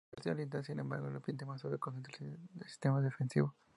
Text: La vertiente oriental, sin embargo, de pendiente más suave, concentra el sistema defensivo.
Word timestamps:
La 0.07 0.15
vertiente 0.15 0.31
oriental, 0.33 0.65
sin 0.65 0.79
embargo, 0.79 1.07
de 1.11 1.19
pendiente 1.19 1.45
más 1.45 1.61
suave, 1.61 1.77
concentra 1.77 2.17
el 2.25 2.39
sistema 2.65 3.01
defensivo. 3.01 3.53